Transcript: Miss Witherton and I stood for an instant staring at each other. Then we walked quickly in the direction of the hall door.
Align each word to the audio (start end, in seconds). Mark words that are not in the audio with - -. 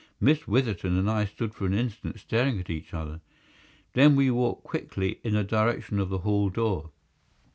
Miss 0.19 0.47
Witherton 0.47 0.97
and 0.97 1.07
I 1.07 1.25
stood 1.25 1.53
for 1.53 1.67
an 1.67 1.75
instant 1.75 2.19
staring 2.19 2.59
at 2.59 2.71
each 2.71 2.91
other. 2.91 3.21
Then 3.93 4.15
we 4.15 4.31
walked 4.31 4.63
quickly 4.63 5.19
in 5.23 5.33
the 5.35 5.43
direction 5.43 5.99
of 5.99 6.09
the 6.09 6.17
hall 6.25 6.49
door. 6.49 6.89